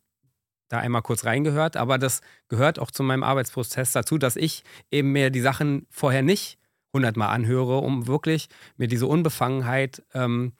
[0.68, 5.12] da einmal kurz reingehört, aber das gehört auch zu meinem Arbeitsprozess dazu, dass ich eben
[5.12, 6.58] mir die Sachen vorher nicht
[6.92, 10.52] hundertmal anhöre, um wirklich mir diese Unbefangenheit ähm,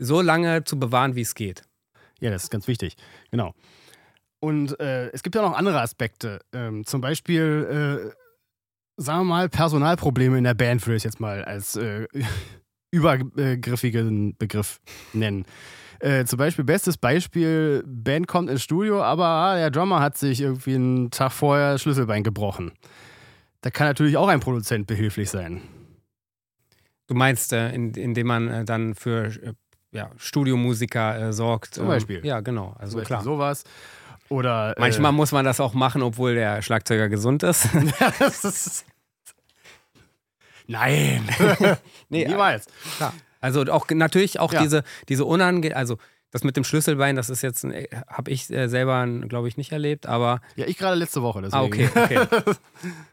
[0.00, 1.62] so lange zu bewahren, wie es geht.
[2.18, 2.96] Ja, das ist ganz wichtig.
[3.30, 3.54] Genau.
[4.40, 6.40] Und äh, es gibt ja noch andere Aspekte.
[6.52, 8.21] Ähm, zum Beispiel, äh,
[8.96, 12.06] sagen wir mal, Personalprobleme in der Band würde ich jetzt mal als äh,
[12.90, 14.80] übergriffigen Begriff
[15.12, 15.44] nennen.
[16.00, 20.40] Äh, zum Beispiel, bestes Beispiel, Band kommt ins Studio, aber ah, der Drummer hat sich
[20.40, 22.72] irgendwie einen Tag vorher das Schlüsselbein gebrochen.
[23.60, 25.62] Da kann natürlich auch ein Produzent behilflich sein.
[27.06, 29.52] Du meinst, äh, in, indem man äh, dann für äh,
[29.92, 31.74] ja, Studiomusiker äh, sorgt.
[31.74, 32.26] Zum ähm, Beispiel.
[32.26, 32.74] Ja, genau.
[32.78, 33.22] Also klar.
[33.22, 33.62] sowas.
[34.32, 37.68] Oder, Manchmal äh, muss man das auch machen, obwohl der Schlagzeuger gesund ist.
[38.44, 38.86] ist
[40.66, 41.28] Nein.
[42.08, 42.66] nee, Niemals.
[42.96, 43.12] Klar.
[43.40, 44.62] Also auch natürlich auch ja.
[44.62, 45.98] diese, diese unangenehm, also
[46.30, 47.66] das mit dem Schlüsselbein, das ist jetzt,
[48.06, 50.40] habe ich äh, selber, glaube ich, nicht erlebt, aber.
[50.56, 51.42] Ja, ich gerade letzte Woche.
[51.42, 51.60] Deswegen.
[51.60, 52.54] Ah, okay, okay.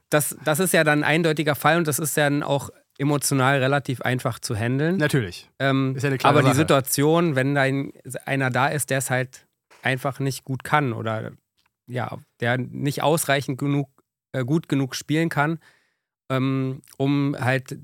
[0.10, 4.02] Das, das ist ja dann ein eindeutiger Fall und das ist dann auch emotional relativ
[4.02, 4.98] einfach zu handeln.
[4.98, 5.50] Natürlich.
[5.60, 6.54] Ähm, ist ja eine klare aber Sache.
[6.54, 7.66] die Situation, wenn da
[8.26, 9.48] einer da ist, der es halt
[9.82, 11.32] einfach nicht gut kann oder
[11.88, 13.90] ja, der nicht ausreichend genug,
[14.32, 15.60] äh, gut genug spielen kann,
[16.30, 17.78] ähm, um halt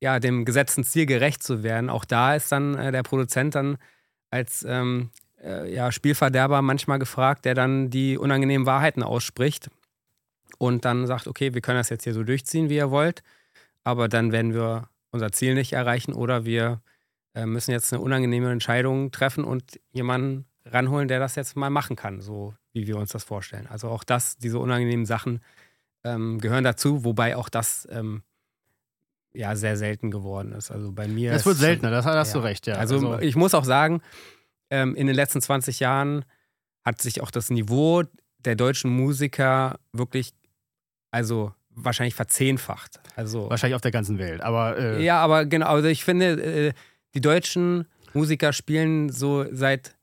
[0.00, 1.90] ja, dem gesetzten Ziel gerecht zu werden.
[1.90, 3.76] Auch da ist dann äh, der Produzent dann
[4.30, 5.10] als ähm,
[5.42, 9.70] äh, ja, Spielverderber manchmal gefragt, der dann die unangenehmen Wahrheiten ausspricht
[10.58, 13.22] und dann sagt, okay, wir können das jetzt hier so durchziehen, wie ihr wollt,
[13.84, 16.80] aber dann werden wir unser Ziel nicht erreichen oder wir
[17.34, 21.96] äh, müssen jetzt eine unangenehme Entscheidung treffen und jemanden ranholen, der das jetzt mal machen
[21.96, 23.66] kann, so wie wir uns das vorstellen.
[23.68, 25.40] Also auch das, diese unangenehmen Sachen
[26.04, 28.22] ähm, gehören dazu, wobei auch das ähm,
[29.32, 30.70] ja sehr selten geworden ist.
[30.70, 31.32] Also bei mir.
[31.32, 32.40] Es wird seltener, das hast ja.
[32.40, 32.74] du recht, ja.
[32.74, 34.02] Also, also, ich muss auch sagen,
[34.70, 36.24] ähm, in den letzten 20 Jahren
[36.84, 38.02] hat sich auch das Niveau
[38.38, 40.32] der deutschen Musiker wirklich,
[41.10, 43.00] also wahrscheinlich verzehnfacht.
[43.16, 44.78] Also, wahrscheinlich auf der ganzen Welt, aber.
[44.78, 46.72] Äh ja, aber genau, also ich finde, äh,
[47.14, 49.96] die deutschen Musiker spielen so seit,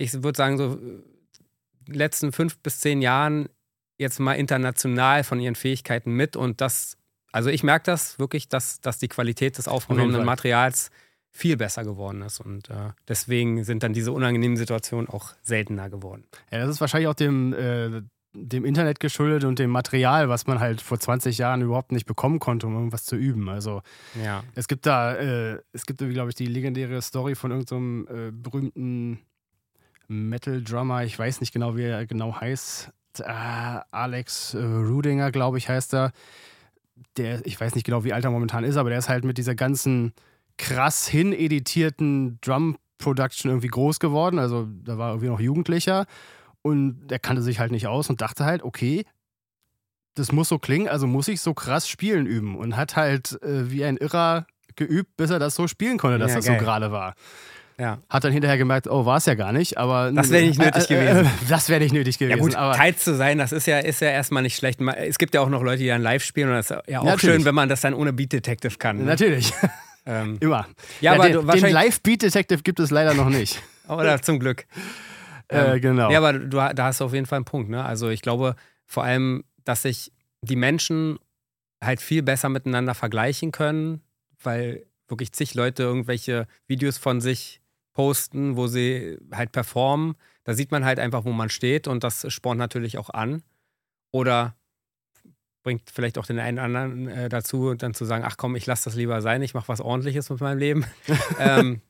[0.00, 0.78] ich würde sagen, so
[1.86, 3.48] letzten fünf bis zehn Jahren
[3.98, 6.96] jetzt mal international von ihren Fähigkeiten mit und das
[7.32, 10.90] also ich merke das wirklich, dass, dass die Qualität des aufgenommenen Materials
[11.30, 12.40] viel besser geworden ist.
[12.40, 16.24] Und äh, deswegen sind dann diese unangenehmen Situationen auch seltener geworden.
[16.50, 20.58] Ja, das ist wahrscheinlich auch dem, äh, dem Internet geschuldet und dem Material, was man
[20.58, 23.48] halt vor 20 Jahren überhaupt nicht bekommen konnte, um irgendwas zu üben.
[23.48, 23.82] Also
[24.22, 24.42] ja.
[24.56, 29.20] es gibt da, äh, es gibt, glaube ich, die legendäre Story von irgendeinem so berühmten
[30.10, 32.92] Metal-Drummer, ich weiß nicht genau, wie er genau heißt.
[33.22, 36.12] Ah, Alex äh, Rudinger, glaube ich, heißt er
[37.16, 39.38] der, ich weiß nicht genau, wie alt er momentan ist, aber der ist halt mit
[39.38, 40.12] dieser ganzen
[40.58, 44.38] krass hineditierten Drum-Production irgendwie groß geworden.
[44.38, 46.06] Also da war irgendwie noch Jugendlicher
[46.62, 49.04] und der kannte sich halt nicht aus und dachte halt, okay,
[50.14, 53.70] das muss so klingen, also muss ich so krass spielen üben und hat halt äh,
[53.70, 54.46] wie ein Irrer
[54.76, 56.58] geübt, bis er das so spielen konnte, dass ja, das geil.
[56.58, 57.14] so gerade war.
[57.80, 57.98] Ja.
[58.10, 60.12] Hat dann hinterher gemerkt, oh, war es ja gar nicht, aber.
[60.12, 61.30] Das wäre nicht nötig äh, äh, gewesen.
[61.48, 62.36] das wäre nicht nötig gewesen.
[62.36, 64.82] Ja, gut, aber teils zu sein, das ist ja, ist ja erstmal nicht schlecht.
[64.82, 67.04] Es gibt ja auch noch Leute, die dann live spielen und das ist ja auch
[67.04, 67.36] Natürlich.
[67.36, 68.98] schön, wenn man das dann ohne Beat Detective kann.
[68.98, 69.04] Ne?
[69.04, 69.54] Natürlich.
[70.04, 70.36] Ähm.
[70.40, 70.66] Immer.
[71.00, 73.62] Ja, ja aber den, den Live-Beat Detective gibt es leider noch nicht.
[73.88, 74.66] Oder zum Glück.
[75.48, 76.10] äh, ähm, genau.
[76.10, 77.70] Ja, aber du, da hast du auf jeden Fall einen Punkt.
[77.70, 77.82] Ne?
[77.82, 80.12] Also ich glaube vor allem, dass sich
[80.42, 81.18] die Menschen
[81.82, 84.02] halt viel besser miteinander vergleichen können,
[84.42, 87.59] weil wirklich zig Leute irgendwelche Videos von sich
[87.92, 90.14] posten, wo sie halt performen.
[90.44, 93.42] Da sieht man halt einfach, wo man steht und das spornt natürlich auch an.
[94.12, 94.54] Oder
[95.62, 98.66] bringt vielleicht auch den einen oder anderen äh, dazu, dann zu sagen, ach komm, ich
[98.66, 100.86] lasse das lieber sein, ich mache was ordentliches mit meinem Leben.
[101.38, 101.80] ähm,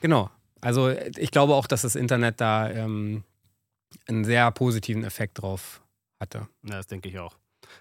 [0.00, 0.30] genau.
[0.60, 3.24] Also ich glaube auch, dass das Internet da ähm,
[4.06, 5.82] einen sehr positiven Effekt drauf
[6.20, 6.48] hatte.
[6.62, 7.36] Ja, das denke ich auch.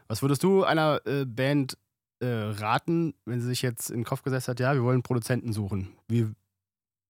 [0.07, 1.77] Was würdest du einer äh, Band
[2.19, 5.53] äh, raten, wenn sie sich jetzt in den Kopf gesetzt hat, ja, wir wollen Produzenten
[5.53, 5.89] suchen?
[6.07, 6.27] Wie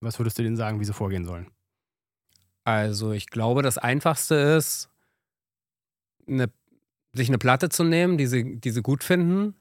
[0.04, 1.48] was würdest du denen sagen, wie sie vorgehen sollen?
[2.64, 4.90] Also, ich glaube, das Einfachste ist,
[6.28, 6.50] eine,
[7.14, 9.56] sich eine Platte zu nehmen, die sie, die sie gut finden,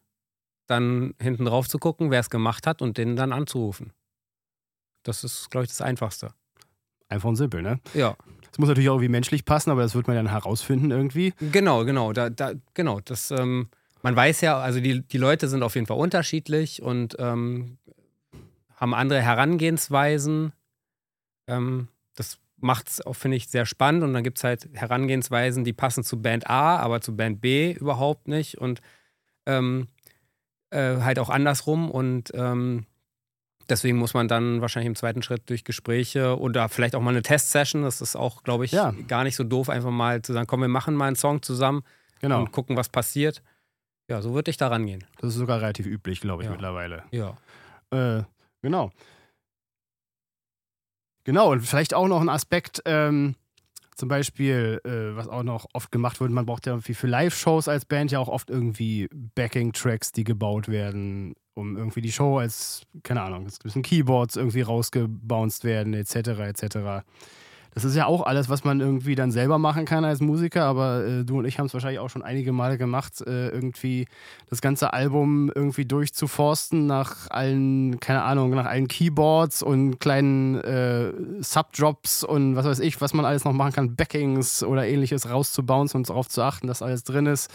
[0.66, 3.92] dann hinten drauf zu gucken, wer es gemacht hat und den dann anzurufen.
[5.02, 6.32] Das ist, glaube ich, das Einfachste.
[7.08, 7.80] Einfach und simpel, ne?
[7.92, 8.16] Ja.
[8.50, 11.34] Das muss natürlich auch irgendwie menschlich passen, aber das wird man dann herausfinden irgendwie.
[11.52, 12.12] Genau, genau.
[12.12, 13.00] Da, da, genau.
[13.00, 13.68] Das, ähm,
[14.02, 17.78] man weiß ja, also die, die Leute sind auf jeden Fall unterschiedlich und ähm,
[18.82, 20.52] haben andere Herangehensweisen.
[21.46, 24.02] Ähm, das macht es auch, finde ich, sehr spannend.
[24.02, 27.72] Und dann gibt es halt Herangehensweisen, die passen zu Band A, aber zu Band B
[27.72, 28.58] überhaupt nicht.
[28.58, 28.80] Und
[29.46, 29.86] ähm,
[30.70, 31.92] äh, halt auch andersrum.
[31.92, 32.86] Und ähm,
[33.68, 37.22] deswegen muss man dann wahrscheinlich im zweiten Schritt durch Gespräche oder vielleicht auch mal eine
[37.22, 38.92] Testsession, das ist auch, glaube ich, ja.
[39.06, 41.84] gar nicht so doof, einfach mal zu sagen, komm, wir machen mal einen Song zusammen
[42.20, 42.40] genau.
[42.40, 43.42] und gucken, was passiert.
[44.08, 45.04] Ja, so würde ich da rangehen.
[45.20, 46.52] Das ist sogar relativ üblich, glaube ich, ja.
[46.52, 47.04] mittlerweile.
[47.12, 47.36] Ja.
[47.92, 48.24] Äh,
[48.62, 48.90] Genau.
[51.24, 53.36] Genau, und vielleicht auch noch ein Aspekt, ähm,
[53.94, 57.84] zum Beispiel, äh, was auch noch oft gemacht wird, man braucht ja für Live-Shows als
[57.84, 63.22] Band ja auch oft irgendwie Backing-Tracks, die gebaut werden, um irgendwie die Show als, keine
[63.22, 67.04] Ahnung, es müssen Keyboards irgendwie rausgebounced werden, etc., etc.
[67.74, 71.04] Das ist ja auch alles, was man irgendwie dann selber machen kann als Musiker, aber
[71.06, 74.06] äh, du und ich haben es wahrscheinlich auch schon einige Male gemacht, äh, irgendwie
[74.50, 81.12] das ganze Album irgendwie durchzuforsten nach allen, keine Ahnung, nach allen Keyboards und kleinen äh,
[81.40, 86.00] Subdrops und was weiß ich, was man alles noch machen kann, Backings oder ähnliches rauszubouncen
[86.00, 87.50] und darauf zu achten, dass alles drin ist.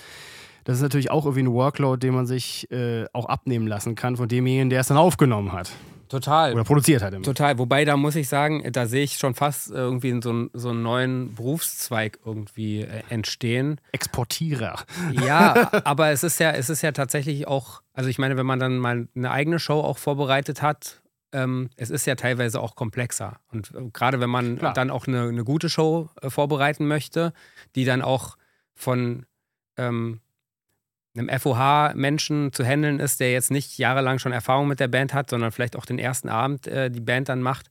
[0.63, 4.17] Das ist natürlich auch irgendwie ein Workload, den man sich äh, auch abnehmen lassen kann
[4.17, 5.71] von demjenigen, der es dann aufgenommen hat.
[6.07, 6.53] Total.
[6.53, 7.13] Oder produziert hat.
[7.13, 7.23] Immer.
[7.23, 7.57] Total.
[7.57, 11.35] Wobei, da muss ich sagen, da sehe ich schon fast irgendwie so, so einen neuen
[11.35, 13.79] Berufszweig irgendwie äh, entstehen.
[13.91, 14.75] Exportierer.
[15.11, 18.59] Ja, aber es ist ja, es ist ja tatsächlich auch, also ich meine, wenn man
[18.59, 21.01] dann mal eine eigene Show auch vorbereitet hat,
[21.33, 23.39] ähm, es ist ja teilweise auch komplexer.
[23.51, 24.73] Und äh, gerade wenn man Klar.
[24.73, 27.33] dann auch eine, eine gute Show äh, vorbereiten möchte,
[27.75, 28.37] die dann auch
[28.73, 29.25] von
[29.77, 30.21] ähm,
[31.17, 35.29] einem FOH-Menschen zu handeln ist, der jetzt nicht jahrelang schon Erfahrung mit der Band hat,
[35.29, 37.67] sondern vielleicht auch den ersten Abend äh, die Band dann macht,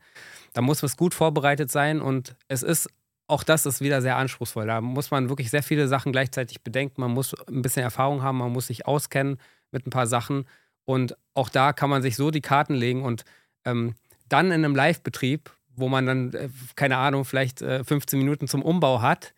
[0.52, 2.88] da muss was gut vorbereitet sein und es ist,
[3.26, 4.66] auch das ist wieder sehr anspruchsvoll.
[4.66, 7.00] Da muss man wirklich sehr viele Sachen gleichzeitig bedenken.
[7.00, 9.38] Man muss ein bisschen Erfahrung haben, man muss sich auskennen
[9.70, 10.46] mit ein paar Sachen
[10.84, 13.24] und auch da kann man sich so die Karten legen und
[13.64, 13.94] ähm,
[14.28, 18.62] dann in einem Live-Betrieb, wo man dann, äh, keine Ahnung, vielleicht äh, 15 Minuten zum
[18.62, 19.34] Umbau hat,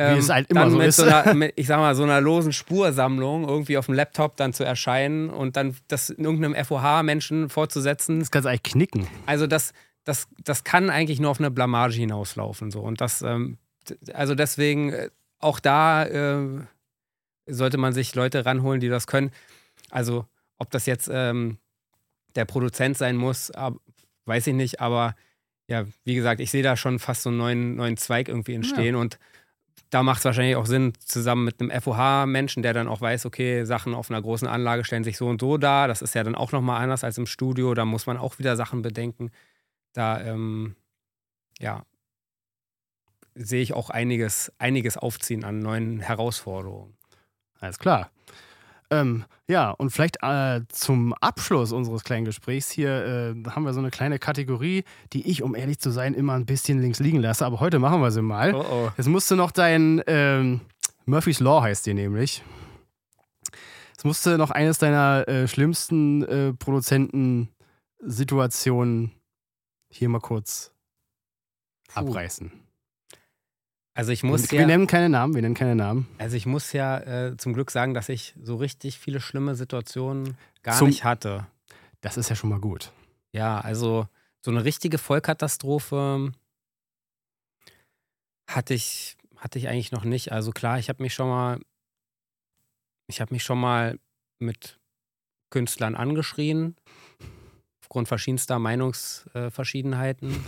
[0.00, 0.96] wie es ähm, halt immer dann so mit ist.
[0.96, 4.52] So einer, mit, ich sag mal, so einer losen Spursammlung irgendwie auf dem Laptop dann
[4.52, 8.20] zu erscheinen und dann das irgendeinem FOH-Menschen vorzusetzen.
[8.20, 9.06] Das kannst du eigentlich knicken.
[9.26, 9.72] Also das,
[10.04, 12.70] das, das kann eigentlich nur auf eine Blamage hinauslaufen.
[12.70, 12.80] So.
[12.80, 13.58] Und das, ähm,
[14.14, 16.60] also deswegen, äh, auch da äh,
[17.46, 19.30] sollte man sich Leute ranholen, die das können.
[19.90, 20.26] Also,
[20.58, 21.58] ob das jetzt ähm,
[22.36, 23.50] der Produzent sein muss,
[24.26, 25.14] weiß ich nicht, aber
[25.66, 28.94] ja, wie gesagt, ich sehe da schon fast so einen neuen, neuen Zweig irgendwie entstehen
[28.94, 29.00] ja.
[29.00, 29.18] und
[29.90, 33.64] da macht es wahrscheinlich auch Sinn, zusammen mit einem FOH-Menschen, der dann auch weiß, okay,
[33.64, 35.88] Sachen auf einer großen Anlage stellen sich so und so dar.
[35.88, 37.74] Das ist ja dann auch nochmal anders als im Studio.
[37.74, 39.32] Da muss man auch wieder Sachen bedenken.
[39.92, 40.76] Da, ähm,
[41.58, 41.84] ja,
[43.34, 46.96] sehe ich auch einiges, einiges aufziehen an neuen Herausforderungen.
[47.58, 48.10] Alles klar.
[48.92, 53.80] Ähm, ja, und vielleicht äh, zum Abschluss unseres kleinen Gesprächs hier äh, haben wir so
[53.80, 57.46] eine kleine Kategorie, die ich, um ehrlich zu sein, immer ein bisschen links liegen lasse.
[57.46, 58.54] Aber heute machen wir sie mal.
[58.54, 58.90] Oh oh.
[58.96, 60.60] Jetzt musst du noch dein ähm,
[61.06, 62.42] Murphy's Law heißt die nämlich.
[63.90, 69.12] Jetzt musste noch eines deiner äh, schlimmsten äh, Produzenten-Situationen
[69.90, 70.72] hier mal kurz
[71.88, 72.00] Puh.
[72.00, 72.50] abreißen.
[73.94, 76.06] Also ich muss wir, ja, nennen keine Namen, wir nennen keine Namen.
[76.18, 80.36] Also ich muss ja äh, zum Glück sagen, dass ich so richtig viele schlimme Situationen
[80.62, 81.46] gar zum, nicht hatte.
[82.00, 82.92] Das ist ja schon mal gut.
[83.32, 84.06] Ja, also
[84.42, 86.32] so eine richtige Vollkatastrophe
[88.48, 90.32] hatte ich, hatte ich eigentlich noch nicht.
[90.32, 91.60] Also klar, ich habe mich schon mal,
[93.06, 93.98] ich habe mich schon mal
[94.38, 94.78] mit
[95.50, 96.76] Künstlern angeschrien,
[97.82, 100.44] aufgrund verschiedenster Meinungsverschiedenheiten.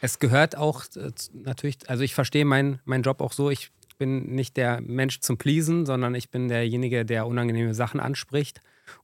[0.00, 4.34] Es gehört auch äh, natürlich, also ich verstehe meinen mein Job auch so, ich bin
[4.34, 8.62] nicht der Mensch zum Pleasen, sondern ich bin derjenige, der unangenehme Sachen anspricht.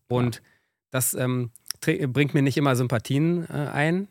[0.08, 0.40] Und ja.
[0.90, 4.08] das ähm, bringt mir nicht immer Sympathien äh, ein.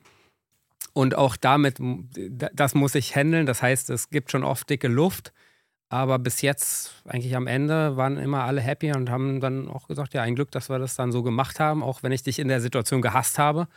[0.94, 3.48] Und auch damit, das muss ich handeln.
[3.48, 5.34] Das heißt, es gibt schon oft dicke Luft.
[5.90, 10.14] Aber bis jetzt, eigentlich am Ende, waren immer alle happy und haben dann auch gesagt,
[10.14, 12.48] ja, ein Glück, dass wir das dann so gemacht haben, auch wenn ich dich in
[12.48, 13.68] der Situation gehasst habe.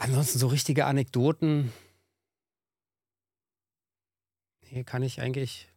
[0.00, 1.72] Ansonsten so richtige Anekdoten.
[4.66, 5.68] Hier kann ich eigentlich.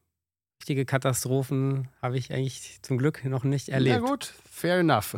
[0.62, 4.00] Richtige Katastrophen habe ich eigentlich zum Glück noch nicht erlebt.
[4.02, 5.18] Na gut, fair enough.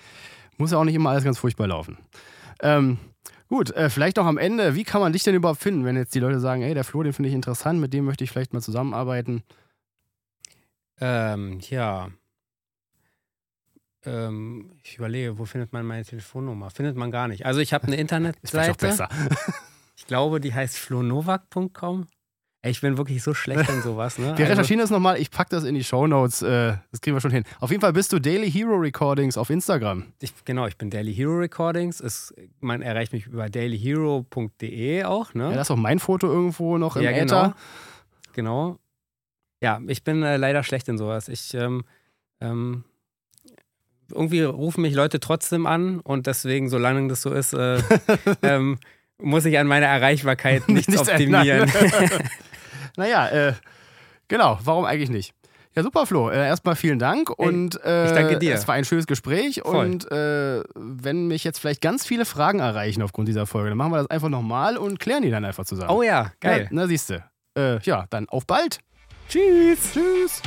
[0.56, 1.98] Muss ja auch nicht immer alles ganz furchtbar laufen.
[2.62, 2.96] Ähm,
[3.48, 6.14] gut, äh, vielleicht auch am Ende, wie kann man dich denn überhaupt finden, wenn jetzt
[6.14, 8.54] die Leute sagen, ey, der Flo, den finde ich interessant, mit dem möchte ich vielleicht
[8.54, 9.42] mal zusammenarbeiten?
[10.98, 12.10] Ähm, ja,
[14.04, 16.70] ähm, ich überlege, wo findet man meine Telefonnummer?
[16.70, 17.46] Findet man gar nicht.
[17.46, 18.70] Also ich habe eine Internetseite.
[18.70, 19.08] Ist besser.
[19.96, 22.06] ich glaube, die heißt flonovak.com.
[22.62, 24.18] Ich bin wirklich so schlecht in sowas.
[24.18, 24.24] Ne?
[24.36, 25.20] Wir also, recherchieren das nochmal.
[25.20, 26.42] Ich packe das in die Shownotes.
[26.42, 27.44] Äh, das kriegen wir schon hin.
[27.60, 30.12] Auf jeden Fall bist du Daily Hero Recordings auf Instagram.
[30.20, 32.00] Ich, genau, ich bin Daily Hero Recordings.
[32.00, 35.34] Es, man erreicht mich über dailyhero.de auch.
[35.34, 35.44] Ne?
[35.44, 37.52] Ja, das ist auch mein Foto irgendwo noch im ja, genau.
[38.32, 38.78] Genau.
[39.62, 41.28] Ja, ich bin äh, leider schlecht in sowas.
[41.28, 41.84] Ich ähm,
[42.40, 42.84] ähm,
[44.10, 47.80] irgendwie rufen mich Leute trotzdem an und deswegen, solange das so ist, äh,
[48.42, 48.78] ähm,
[49.20, 51.70] muss ich an meiner Erreichbarkeit nichts, nichts optimieren.
[52.96, 53.52] naja, äh,
[54.28, 55.34] genau, warum eigentlich nicht?
[55.74, 56.30] Ja, super, Flo.
[56.30, 58.54] Äh, erstmal vielen Dank und äh, ich danke dir.
[58.54, 59.60] es war ein schönes Gespräch.
[59.64, 59.86] Voll.
[59.86, 63.92] Und äh, wenn mich jetzt vielleicht ganz viele Fragen erreichen aufgrund dieser Folge, dann machen
[63.92, 65.90] wir das einfach nochmal und klären die dann einfach zusammen.
[65.90, 66.62] Oh ja, geil.
[66.62, 67.24] Ja, na, siehst du.
[67.56, 68.80] Äh, ja, dann auf bald.
[69.28, 69.92] Tschüss.
[69.92, 70.42] Tschüss.